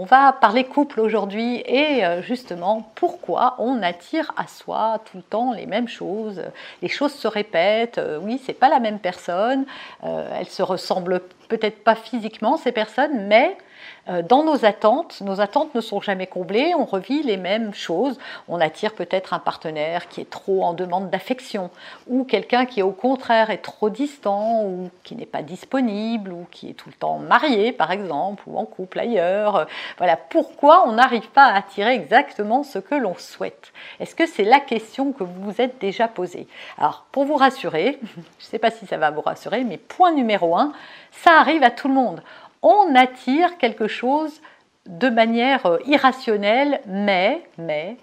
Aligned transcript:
On 0.00 0.04
va 0.04 0.32
parler 0.32 0.62
couple 0.62 1.00
aujourd'hui 1.00 1.60
et 1.66 2.06
euh, 2.06 2.22
justement 2.22 2.88
pourquoi 2.94 3.56
on 3.58 3.82
attire 3.82 4.32
à 4.36 4.46
soi 4.46 5.02
tout 5.10 5.16
le 5.16 5.24
temps 5.24 5.52
les 5.52 5.66
mêmes 5.66 5.88
choses. 5.88 6.40
Les 6.82 6.88
choses 6.88 7.12
se 7.12 7.26
répètent. 7.26 7.98
Euh, 7.98 8.20
oui, 8.22 8.40
c'est 8.46 8.52
pas 8.52 8.68
la 8.68 8.78
même 8.78 9.00
personne. 9.00 9.66
Euh, 10.04 10.38
elles 10.38 10.48
se 10.48 10.62
ressemblent 10.62 11.20
peut-être 11.48 11.82
pas 11.82 11.96
physiquement 11.96 12.56
ces 12.56 12.70
personnes, 12.70 13.26
mais 13.26 13.58
dans 14.22 14.42
nos 14.42 14.64
attentes, 14.64 15.20
nos 15.20 15.40
attentes 15.40 15.74
ne 15.74 15.80
sont 15.80 16.00
jamais 16.00 16.26
comblées, 16.26 16.74
on 16.74 16.84
revit 16.84 17.22
les 17.22 17.36
mêmes 17.36 17.74
choses. 17.74 18.18
On 18.48 18.60
attire 18.60 18.94
peut-être 18.94 19.34
un 19.34 19.38
partenaire 19.38 20.08
qui 20.08 20.20
est 20.20 20.30
trop 20.30 20.64
en 20.64 20.72
demande 20.72 21.10
d'affection, 21.10 21.70
ou 22.06 22.24
quelqu'un 22.24 22.66
qui 22.66 22.82
au 22.82 22.92
contraire 22.92 23.50
est 23.50 23.58
trop 23.58 23.90
distant, 23.90 24.64
ou 24.64 24.90
qui 25.04 25.14
n'est 25.14 25.26
pas 25.26 25.42
disponible, 25.42 26.32
ou 26.32 26.46
qui 26.50 26.70
est 26.70 26.74
tout 26.74 26.88
le 26.88 26.94
temps 26.94 27.18
marié 27.18 27.72
par 27.72 27.90
exemple, 27.90 28.42
ou 28.46 28.58
en 28.58 28.64
couple 28.64 29.00
ailleurs. 29.00 29.66
Voilà 29.98 30.16
pourquoi 30.16 30.86
on 30.86 30.92
n'arrive 30.92 31.28
pas 31.30 31.44
à 31.44 31.58
attirer 31.58 31.94
exactement 31.94 32.62
ce 32.62 32.78
que 32.78 32.94
l'on 32.94 33.14
souhaite? 33.14 33.72
Est-ce 34.00 34.14
que 34.14 34.26
c'est 34.26 34.44
la 34.44 34.60
question 34.60 35.12
que 35.12 35.24
vous 35.24 35.42
vous 35.42 35.60
êtes 35.60 35.80
déjà 35.80 36.08
posée? 36.08 36.46
Alors 36.78 37.06
pour 37.12 37.24
vous 37.24 37.36
rassurer, 37.36 37.98
je 38.02 38.18
ne 38.18 38.50
sais 38.50 38.58
pas 38.58 38.70
si 38.70 38.86
ça 38.86 38.96
va 38.96 39.10
vous 39.10 39.20
rassurer, 39.20 39.64
mais 39.64 39.78
point 39.78 40.12
numéro 40.12 40.56
un, 40.56 40.72
ça 41.12 41.38
arrive 41.38 41.62
à 41.62 41.70
tout 41.70 41.88
le 41.88 41.94
monde 41.94 42.22
on 42.62 42.94
attire 42.94 43.58
quelque 43.58 43.88
chose 43.88 44.40
de 44.86 45.08
manière 45.08 45.66
euh, 45.66 45.78
irrationnelle, 45.86 46.80
mais, 46.86 47.42
mais 47.58 47.96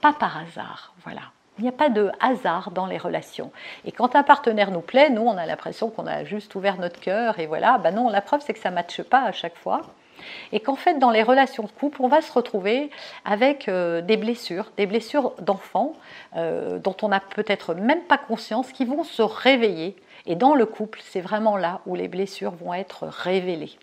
pas 0.00 0.12
par 0.12 0.38
hasard. 0.38 0.94
Voilà. 1.04 1.22
Il 1.58 1.62
n'y 1.62 1.68
a 1.68 1.72
pas 1.72 1.90
de 1.90 2.10
hasard 2.20 2.70
dans 2.70 2.86
les 2.86 2.98
relations. 2.98 3.52
Et 3.84 3.92
quand 3.92 4.16
un 4.16 4.22
partenaire 4.22 4.70
nous 4.70 4.80
plaît, 4.80 5.10
nous, 5.10 5.22
on 5.22 5.36
a 5.36 5.46
l'impression 5.46 5.90
qu'on 5.90 6.06
a 6.06 6.24
juste 6.24 6.54
ouvert 6.54 6.78
notre 6.78 6.98
cœur 6.98 7.38
et 7.38 7.46
voilà. 7.46 7.78
Ben 7.78 7.94
non, 7.94 8.08
la 8.08 8.22
preuve, 8.22 8.40
c'est 8.44 8.54
que 8.54 8.58
ça 8.58 8.70
ne 8.70 8.74
matche 8.74 9.02
pas 9.02 9.22
à 9.22 9.32
chaque 9.32 9.56
fois. 9.56 9.82
Et 10.52 10.60
qu'en 10.60 10.76
fait, 10.76 10.98
dans 10.98 11.10
les 11.10 11.22
relations 11.22 11.64
de 11.64 11.70
couple, 11.70 12.00
on 12.02 12.08
va 12.08 12.22
se 12.22 12.32
retrouver 12.32 12.90
avec 13.24 13.68
euh, 13.68 14.00
des 14.00 14.16
blessures, 14.16 14.70
des 14.76 14.86
blessures 14.86 15.32
d'enfants 15.40 15.94
euh, 16.36 16.78
dont 16.78 16.96
on 17.02 17.08
n'a 17.08 17.20
peut-être 17.20 17.74
même 17.74 18.02
pas 18.02 18.18
conscience, 18.18 18.72
qui 18.72 18.84
vont 18.84 19.04
se 19.04 19.22
réveiller 19.22 19.96
et 20.26 20.34
dans 20.34 20.54
le 20.54 20.66
couple, 20.66 21.00
c'est 21.02 21.20
vraiment 21.20 21.56
là 21.56 21.80
où 21.86 21.94
les 21.94 22.08
blessures 22.08 22.54
vont 22.54 22.74
être 22.74 23.06
révélées. 23.06 23.76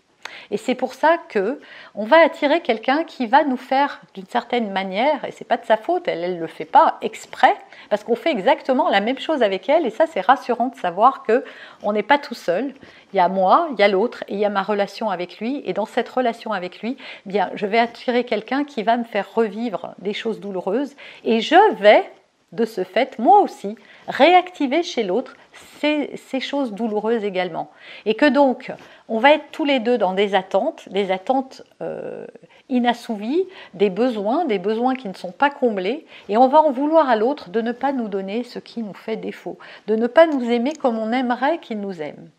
Et 0.51 0.57
c'est 0.57 0.75
pour 0.75 0.93
ça 0.93 1.17
que 1.29 1.59
on 1.95 2.05
va 2.05 2.17
attirer 2.17 2.61
quelqu'un 2.61 3.03
qui 3.03 3.27
va 3.27 3.43
nous 3.43 3.57
faire 3.57 4.01
d'une 4.13 4.25
certaine 4.25 4.71
manière, 4.71 5.25
et 5.25 5.31
c'est 5.31 5.45
pas 5.45 5.57
de 5.57 5.65
sa 5.65 5.77
faute, 5.77 6.07
elle 6.07 6.35
ne 6.35 6.39
le 6.39 6.47
fait 6.47 6.65
pas 6.65 6.97
exprès, 7.01 7.55
parce 7.89 8.03
qu'on 8.03 8.15
fait 8.15 8.31
exactement 8.31 8.89
la 8.89 9.01
même 9.01 9.19
chose 9.19 9.43
avec 9.43 9.69
elle, 9.69 9.85
et 9.85 9.89
ça 9.89 10.05
c'est 10.07 10.21
rassurant 10.21 10.67
de 10.67 10.75
savoir 10.75 11.23
que 11.23 11.43
on 11.83 11.93
n'est 11.93 12.03
pas 12.03 12.17
tout 12.17 12.35
seul. 12.35 12.73
Il 13.13 13.17
y 13.17 13.19
a 13.19 13.27
moi, 13.27 13.69
il 13.71 13.79
y 13.79 13.83
a 13.83 13.87
l'autre, 13.87 14.23
et 14.27 14.35
il 14.35 14.39
y 14.39 14.45
a 14.45 14.49
ma 14.49 14.63
relation 14.63 15.09
avec 15.09 15.39
lui, 15.39 15.61
et 15.65 15.73
dans 15.73 15.85
cette 15.85 16.09
relation 16.09 16.51
avec 16.51 16.81
lui, 16.81 16.97
eh 17.25 17.29
bien 17.29 17.49
je 17.55 17.65
vais 17.65 17.79
attirer 17.79 18.23
quelqu'un 18.23 18.63
qui 18.63 18.83
va 18.83 18.97
me 18.97 19.03
faire 19.03 19.33
revivre 19.33 19.95
des 19.99 20.13
choses 20.13 20.39
douloureuses, 20.39 20.95
et 21.23 21.41
je 21.41 21.73
vais 21.75 22.09
de 22.51 22.65
ce 22.65 22.83
fait, 22.83 23.19
moi 23.19 23.41
aussi, 23.41 23.75
réactiver 24.07 24.81
chez 24.83 25.03
l'autre 25.03 25.35
ces, 25.79 26.39
choses 26.39 26.73
douloureuses 26.73 27.23
également. 27.23 27.69
Et 28.05 28.15
que 28.15 28.25
donc, 28.25 28.71
on 29.07 29.19
va 29.19 29.33
être 29.33 29.45
tous 29.51 29.65
les 29.65 29.79
deux 29.79 29.97
dans 29.97 30.13
des 30.13 30.35
attentes, 30.35 30.89
des 30.89 31.11
attentes 31.11 31.63
euh, 31.81 32.25
inassouvies, 32.69 33.45
des 33.73 33.89
besoins, 33.89 34.45
des 34.45 34.59
besoins 34.59 34.95
qui 34.95 35.07
ne 35.07 35.13
sont 35.13 35.31
pas 35.31 35.49
comblés, 35.49 36.05
et 36.27 36.37
on 36.37 36.47
va 36.47 36.61
en 36.61 36.71
vouloir 36.71 37.09
à 37.09 37.15
l'autre 37.15 37.49
de 37.49 37.61
ne 37.61 37.71
pas 37.71 37.93
nous 37.93 38.07
donner 38.07 38.43
ce 38.43 38.59
qui 38.59 38.81
nous 38.81 38.93
fait 38.93 39.17
défaut, 39.17 39.57
de 39.87 39.95
ne 39.95 40.07
pas 40.07 40.27
nous 40.27 40.43
aimer 40.49 40.73
comme 40.73 40.97
on 40.97 41.11
aimerait 41.11 41.59
qu'il 41.59 41.79
nous 41.79 42.01
aime. 42.01 42.29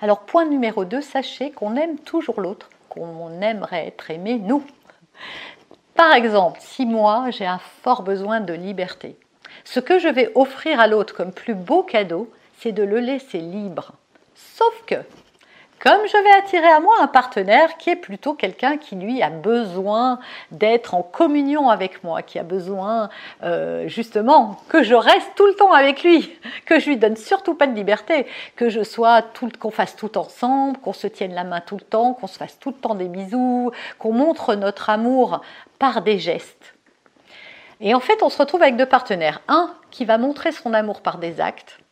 Alors, 0.00 0.20
point 0.20 0.44
numéro 0.44 0.84
2, 0.84 1.00
sachez 1.00 1.50
qu'on 1.52 1.76
aime 1.76 1.98
toujours 1.98 2.40
l'autre, 2.40 2.68
qu'on 2.88 3.40
aimerait 3.40 3.86
être 3.86 4.10
aimé 4.10 4.40
nous. 4.42 4.62
Par 5.94 6.14
exemple, 6.14 6.58
si 6.60 6.86
moi 6.86 7.30
j'ai 7.30 7.46
un 7.46 7.60
fort 7.82 8.02
besoin 8.02 8.40
de 8.40 8.52
liberté, 8.54 9.16
ce 9.64 9.80
que 9.80 9.98
je 9.98 10.08
vais 10.08 10.30
offrir 10.34 10.80
à 10.80 10.86
l'autre 10.86 11.14
comme 11.14 11.32
plus 11.32 11.54
beau 11.54 11.82
cadeau, 11.82 12.30
c'est 12.60 12.72
de 12.72 12.82
le 12.82 13.00
laisser 13.00 13.38
libre. 13.38 13.92
Sauf 14.34 14.84
que, 14.86 14.96
comme 15.82 16.06
je 16.06 16.16
vais 16.16 16.38
attirer 16.38 16.68
à 16.68 16.78
moi 16.78 16.94
un 17.00 17.08
partenaire 17.08 17.76
qui 17.76 17.90
est 17.90 17.96
plutôt 17.96 18.34
quelqu'un 18.34 18.76
qui 18.76 18.94
lui 18.94 19.20
a 19.20 19.30
besoin 19.30 20.20
d'être 20.52 20.94
en 20.94 21.02
communion 21.02 21.70
avec 21.70 22.04
moi, 22.04 22.22
qui 22.22 22.38
a 22.38 22.44
besoin 22.44 23.08
euh, 23.42 23.88
justement 23.88 24.60
que 24.68 24.84
je 24.84 24.94
reste 24.94 25.32
tout 25.34 25.46
le 25.46 25.54
temps 25.54 25.72
avec 25.72 26.04
lui, 26.04 26.38
que 26.66 26.78
je 26.78 26.86
lui 26.86 26.98
donne 26.98 27.16
surtout 27.16 27.54
pas 27.54 27.66
de 27.66 27.74
liberté, 27.74 28.26
que 28.54 28.68
je 28.68 28.84
sois 28.84 29.22
tout, 29.22 29.48
qu'on 29.58 29.72
fasse 29.72 29.96
tout 29.96 30.16
ensemble, 30.18 30.78
qu'on 30.78 30.92
se 30.92 31.08
tienne 31.08 31.34
la 31.34 31.42
main 31.42 31.60
tout 31.60 31.78
le 31.78 31.84
temps, 31.84 32.14
qu'on 32.14 32.28
se 32.28 32.38
fasse 32.38 32.60
tout 32.60 32.70
le 32.70 32.76
temps 32.76 32.94
des 32.94 33.08
bisous, 33.08 33.72
qu'on 33.98 34.12
montre 34.12 34.54
notre 34.54 34.88
amour 34.88 35.40
par 35.80 36.02
des 36.02 36.20
gestes. 36.20 36.71
Et 37.82 37.94
en 37.94 38.00
fait, 38.00 38.22
on 38.22 38.30
se 38.30 38.38
retrouve 38.38 38.62
avec 38.62 38.76
deux 38.76 38.86
partenaires. 38.86 39.40
Un 39.48 39.74
qui 39.90 40.04
va 40.04 40.16
montrer 40.16 40.52
son 40.52 40.72
amour 40.72 41.02
par 41.02 41.18
des 41.18 41.40
actes, 41.40 41.82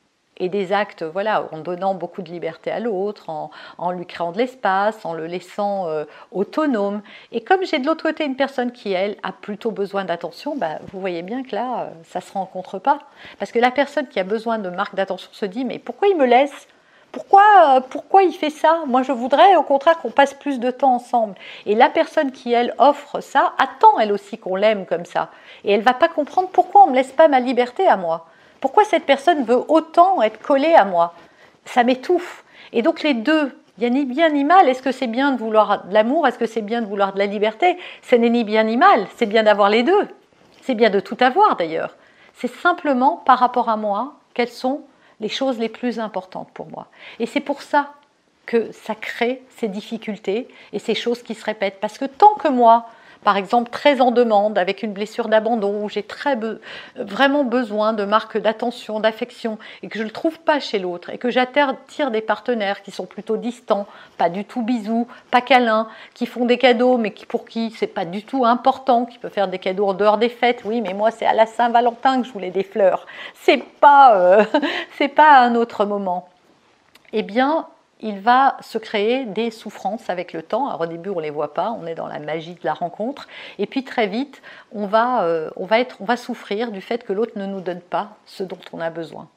et 0.40 0.48
des 0.48 0.72
actes, 0.72 1.02
voilà, 1.04 1.46
en 1.52 1.58
donnant 1.58 1.94
beaucoup 1.94 2.22
de 2.22 2.30
liberté 2.30 2.70
à 2.70 2.80
l'autre, 2.80 3.28
en, 3.28 3.90
lui 3.92 4.06
créant 4.06 4.32
de 4.32 4.38
l'espace, 4.38 5.04
en 5.04 5.12
le 5.12 5.26
laissant 5.26 5.86
euh, 5.86 6.04
autonome. 6.32 7.02
Et 7.30 7.42
comme 7.42 7.64
j'ai 7.64 7.78
de 7.78 7.86
l'autre 7.86 8.02
côté 8.02 8.24
une 8.24 8.36
personne 8.36 8.72
qui, 8.72 8.92
elle, 8.92 9.16
a 9.22 9.32
plutôt 9.32 9.70
besoin 9.70 10.04
d'attention, 10.04 10.56
bah, 10.56 10.78
vous 10.90 11.00
voyez 11.00 11.22
bien 11.22 11.42
que 11.42 11.54
là, 11.54 11.82
euh, 11.82 11.90
ça 12.04 12.20
ne 12.20 12.24
se 12.24 12.32
rencontre 12.32 12.78
pas. 12.78 13.00
Parce 13.38 13.52
que 13.52 13.58
la 13.58 13.70
personne 13.70 14.08
qui 14.08 14.18
a 14.18 14.24
besoin 14.24 14.58
de 14.58 14.70
marque 14.70 14.94
d'attention 14.94 15.28
se 15.32 15.44
dit, 15.44 15.64
mais 15.64 15.78
pourquoi 15.78 16.08
il 16.08 16.16
me 16.16 16.24
laisse 16.24 16.66
pourquoi, 17.12 17.42
euh, 17.76 17.80
pourquoi 17.80 18.22
il 18.22 18.32
fait 18.32 18.50
ça? 18.50 18.80
Moi, 18.86 19.02
je 19.02 19.12
voudrais 19.12 19.56
au 19.56 19.62
contraire 19.62 19.98
qu'on 19.98 20.10
passe 20.10 20.34
plus 20.34 20.60
de 20.60 20.70
temps 20.70 20.94
ensemble. 20.94 21.34
Et 21.66 21.74
la 21.74 21.88
personne 21.88 22.30
qui, 22.30 22.52
elle, 22.52 22.74
offre 22.78 23.20
ça, 23.20 23.52
attend 23.58 23.98
elle 23.98 24.12
aussi 24.12 24.38
qu'on 24.38 24.56
l'aime 24.56 24.86
comme 24.86 25.04
ça. 25.04 25.30
Et 25.64 25.72
elle 25.72 25.82
va 25.82 25.94
pas 25.94 26.08
comprendre 26.08 26.48
pourquoi 26.52 26.82
on 26.82 26.86
ne 26.86 26.92
me 26.92 26.96
laisse 26.96 27.12
pas 27.12 27.28
ma 27.28 27.40
liberté 27.40 27.86
à 27.86 27.96
moi. 27.96 28.26
Pourquoi 28.60 28.84
cette 28.84 29.06
personne 29.06 29.44
veut 29.44 29.62
autant 29.68 30.22
être 30.22 30.40
collée 30.40 30.74
à 30.74 30.84
moi? 30.84 31.14
Ça 31.64 31.82
m'étouffe. 31.82 32.44
Et 32.72 32.82
donc 32.82 33.02
les 33.02 33.14
deux, 33.14 33.58
il 33.78 33.80
n'y 33.80 33.86
a 33.86 33.90
ni 33.90 34.04
bien 34.04 34.28
ni 34.28 34.44
mal. 34.44 34.68
Est-ce 34.68 34.82
que 34.82 34.92
c'est 34.92 35.06
bien 35.06 35.32
de 35.32 35.38
vouloir 35.38 35.86
de 35.86 35.94
l'amour? 35.94 36.28
Est-ce 36.28 36.38
que 36.38 36.46
c'est 36.46 36.60
bien 36.60 36.80
de 36.80 36.86
vouloir 36.86 37.12
de 37.12 37.18
la 37.18 37.26
liberté? 37.26 37.78
Ce 38.02 38.14
n'est 38.14 38.30
ni 38.30 38.44
bien 38.44 38.64
ni 38.64 38.76
mal. 38.76 39.06
C'est 39.16 39.26
bien 39.26 39.42
d'avoir 39.42 39.68
les 39.68 39.82
deux. 39.82 40.08
C'est 40.62 40.74
bien 40.74 40.90
de 40.90 41.00
tout 41.00 41.16
avoir 41.20 41.56
d'ailleurs. 41.56 41.96
C'est 42.34 42.52
simplement 42.54 43.22
par 43.24 43.38
rapport 43.38 43.68
à 43.68 43.76
moi, 43.76 44.14
quelles 44.34 44.48
sont 44.48 44.82
les 45.20 45.28
choses 45.28 45.58
les 45.58 45.68
plus 45.68 45.98
importantes 45.98 46.50
pour 46.52 46.68
moi. 46.68 46.88
Et 47.18 47.26
c'est 47.26 47.40
pour 47.40 47.62
ça 47.62 47.94
que 48.46 48.72
ça 48.72 48.94
crée 48.94 49.42
ces 49.56 49.68
difficultés 49.68 50.48
et 50.72 50.78
ces 50.78 50.94
choses 50.94 51.22
qui 51.22 51.34
se 51.34 51.44
répètent. 51.44 51.78
Parce 51.80 51.98
que 51.98 52.06
tant 52.06 52.34
que 52.34 52.48
moi, 52.48 52.88
par 53.22 53.36
exemple 53.36 53.70
très 53.70 54.00
en 54.00 54.10
demande, 54.10 54.58
avec 54.58 54.82
une 54.82 54.92
blessure 54.92 55.28
d'abandon, 55.28 55.84
où 55.84 55.88
j'ai 55.88 56.02
très 56.02 56.38
vraiment 56.96 57.44
besoin 57.44 57.92
de 57.92 58.04
marques 58.04 58.38
d'attention, 58.38 59.00
d'affection, 59.00 59.58
et 59.82 59.88
que 59.88 59.98
je 59.98 60.02
ne 60.02 60.08
le 60.08 60.12
trouve 60.12 60.38
pas 60.40 60.60
chez 60.60 60.78
l'autre, 60.78 61.10
et 61.10 61.18
que 61.18 61.30
j'attire 61.30 62.10
des 62.10 62.20
partenaires 62.20 62.82
qui 62.82 62.90
sont 62.90 63.06
plutôt 63.06 63.36
distants, 63.36 63.86
pas 64.16 64.28
du 64.28 64.44
tout 64.44 64.62
bisous, 64.62 65.06
pas 65.30 65.40
câlins, 65.40 65.88
qui 66.14 66.26
font 66.26 66.46
des 66.46 66.58
cadeaux, 66.58 66.96
mais 66.96 67.12
qui, 67.12 67.26
pour 67.26 67.44
qui 67.44 67.70
c'est 67.72 67.86
pas 67.86 68.04
du 68.04 68.22
tout 68.22 68.44
important, 68.44 69.04
qui 69.04 69.18
peuvent 69.18 69.32
faire 69.32 69.48
des 69.48 69.58
cadeaux 69.58 69.88
en 69.88 69.94
dehors 69.94 70.18
des 70.18 70.28
fêtes. 70.28 70.62
Oui, 70.64 70.80
mais 70.80 70.94
moi 70.94 71.10
c'est 71.10 71.26
à 71.26 71.34
la 71.34 71.46
Saint-Valentin 71.46 72.20
que 72.20 72.26
je 72.26 72.32
voulais 72.32 72.50
des 72.50 72.64
fleurs. 72.64 73.06
C'est 73.34 73.62
pas, 73.62 74.16
euh, 74.16 74.44
c'est 74.98 75.08
pas 75.08 75.40
un 75.40 75.54
autre 75.54 75.84
moment. 75.84 76.28
Eh 77.12 77.22
bien, 77.22 77.66
il 78.00 78.20
va 78.20 78.56
se 78.60 78.78
créer 78.78 79.24
des 79.24 79.50
souffrances 79.50 80.08
avec 80.10 80.32
le 80.32 80.42
temps. 80.42 80.68
Alors 80.68 80.82
au 80.82 80.86
début, 80.86 81.10
on 81.10 81.16
ne 81.16 81.22
les 81.22 81.30
voit 81.30 81.54
pas, 81.54 81.70
on 81.70 81.86
est 81.86 81.94
dans 81.94 82.06
la 82.06 82.18
magie 82.18 82.54
de 82.54 82.64
la 82.64 82.74
rencontre. 82.74 83.28
Et 83.58 83.66
puis 83.66 83.84
très 83.84 84.06
vite, 84.06 84.42
on 84.72 84.86
va, 84.86 85.24
euh, 85.24 85.50
on 85.56 85.66
va, 85.66 85.80
être, 85.80 85.96
on 86.00 86.04
va 86.04 86.16
souffrir 86.16 86.72
du 86.72 86.80
fait 86.80 87.04
que 87.04 87.12
l'autre 87.12 87.32
ne 87.36 87.46
nous 87.46 87.60
donne 87.60 87.80
pas 87.80 88.16
ce 88.26 88.42
dont 88.42 88.58
on 88.72 88.80
a 88.80 88.90
besoin. 88.90 89.28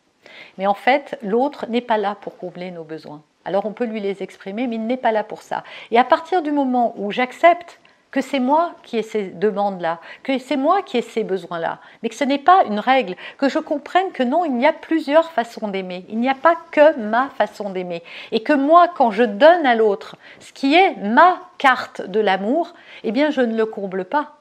Mais 0.58 0.68
en 0.68 0.74
fait, 0.74 1.18
l'autre 1.22 1.68
n'est 1.68 1.82
pas 1.82 1.98
là 1.98 2.16
pour 2.20 2.38
combler 2.38 2.72
nos 2.72 2.84
besoins. 2.84 3.22
Alors 3.46 3.66
on 3.66 3.74
peut 3.74 3.86
lui 3.86 4.00
les 4.00 4.24
exprimer, 4.24 4.68
mais 4.68 4.76
il 4.76 4.86
n'est 4.86 4.98
pas 4.98 5.12
là 5.12 5.24
pour 5.24 5.42
ça. 5.42 5.64
Et 5.92 6.00
à 6.00 6.04
partir 6.04 6.42
du 6.42 6.52
moment 6.52 6.94
où 6.98 7.12
j'accepte 7.12 7.80
que 8.14 8.22
c'est 8.22 8.40
moi 8.40 8.76
qui 8.84 9.00
ai 9.00 9.02
ces 9.02 9.24
demandes-là, 9.24 10.00
que 10.22 10.38
c'est 10.38 10.56
moi 10.56 10.84
qui 10.84 10.98
ai 10.98 11.02
ces 11.02 11.24
besoins-là, 11.24 11.80
mais 12.02 12.10
que 12.10 12.16
ce 12.16 12.24
n'est 12.24 12.38
pas 12.38 12.64
une 12.66 12.80
règle, 12.80 13.16
que 13.40 13.50
je 13.50 13.58
comprenne 13.58 14.12
que 14.12 14.22
non, 14.22 14.46
il 14.46 14.62
y 14.62 14.68
a 14.68 14.72
plusieurs 14.72 15.32
façons 15.32 15.68
d'aimer, 15.68 16.06
il 16.10 16.20
n'y 16.20 16.30
a 16.30 16.36
pas 16.36 16.56
que 16.70 16.96
ma 17.00 17.30
façon 17.30 17.72
d'aimer, 17.72 18.04
et 18.32 18.44
que 18.44 18.54
moi, 18.54 18.88
quand 18.88 19.10
je 19.10 19.24
donne 19.24 19.66
à 19.66 19.74
l'autre 19.74 20.16
ce 20.40 20.54
qui 20.54 20.76
est 20.76 20.96
ma 20.98 21.40
carte 21.58 22.02
de 22.02 22.20
l'amour, 22.20 22.76
eh 23.04 23.12
bien, 23.12 23.32
je 23.32 23.42
ne 23.42 23.58
le 23.58 23.66
comble 23.66 24.06
pas. 24.06 24.36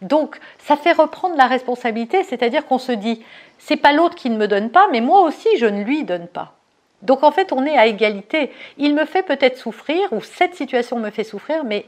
Donc, 0.00 0.40
ça 0.58 0.76
fait 0.76 0.92
reprendre 0.92 1.36
la 1.36 1.48
responsabilité, 1.48 2.22
c'est-à-dire 2.22 2.64
qu'on 2.64 2.78
se 2.78 2.92
dit, 2.92 3.22
c'est 3.58 3.76
pas 3.76 3.92
l'autre 3.92 4.14
qui 4.14 4.30
ne 4.30 4.38
me 4.38 4.48
donne 4.48 4.70
pas, 4.70 4.88
mais 4.90 5.02
moi 5.02 5.20
aussi, 5.20 5.48
je 5.58 5.66
ne 5.66 5.84
lui 5.84 6.04
donne 6.04 6.28
pas. 6.28 6.54
Donc 7.02 7.22
en 7.22 7.30
fait, 7.30 7.52
on 7.52 7.66
est 7.66 7.76
à 7.76 7.86
égalité. 7.86 8.52
Il 8.78 8.94
me 8.94 9.04
fait 9.04 9.22
peut-être 9.22 9.58
souffrir, 9.58 10.10
ou 10.14 10.22
cette 10.22 10.54
situation 10.54 10.98
me 10.98 11.10
fait 11.10 11.24
souffrir, 11.24 11.62
mais 11.64 11.84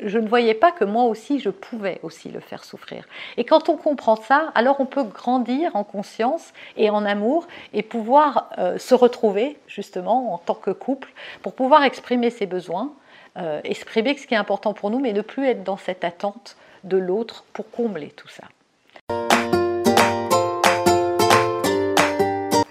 je 0.00 0.18
ne 0.18 0.28
voyais 0.28 0.54
pas 0.54 0.72
que 0.72 0.84
moi 0.84 1.04
aussi, 1.04 1.38
je 1.38 1.50
pouvais 1.50 2.00
aussi 2.02 2.28
le 2.28 2.40
faire 2.40 2.64
souffrir. 2.64 3.04
Et 3.36 3.44
quand 3.44 3.68
on 3.68 3.76
comprend 3.76 4.16
ça, 4.16 4.50
alors 4.54 4.80
on 4.80 4.86
peut 4.86 5.04
grandir 5.04 5.74
en 5.76 5.84
conscience 5.84 6.52
et 6.76 6.90
en 6.90 7.04
amour 7.04 7.46
et 7.72 7.82
pouvoir 7.82 8.50
euh, 8.58 8.78
se 8.78 8.94
retrouver 8.94 9.56
justement 9.68 10.34
en 10.34 10.38
tant 10.38 10.54
que 10.54 10.70
couple 10.70 11.12
pour 11.42 11.54
pouvoir 11.54 11.84
exprimer 11.84 12.30
ses 12.30 12.46
besoins, 12.46 12.92
euh, 13.36 13.60
exprimer 13.64 14.16
ce 14.16 14.26
qui 14.26 14.34
est 14.34 14.38
important 14.38 14.74
pour 14.74 14.90
nous, 14.90 14.98
mais 14.98 15.12
ne 15.12 15.22
plus 15.22 15.46
être 15.46 15.62
dans 15.62 15.76
cette 15.76 16.04
attente 16.04 16.56
de 16.82 16.96
l'autre 16.96 17.44
pour 17.52 17.70
combler 17.70 18.08
tout 18.08 18.28
ça. 18.28 18.44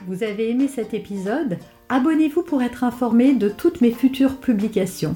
Vous 0.05 0.23
avez 0.23 0.49
aimé 0.49 0.67
cet 0.67 0.93
épisode? 0.93 1.57
Abonnez-vous 1.87 2.43
pour 2.43 2.61
être 2.61 2.83
informé 2.83 3.33
de 3.33 3.47
toutes 3.47 3.79
mes 3.81 3.91
futures 3.91 4.37
publications. 4.37 5.15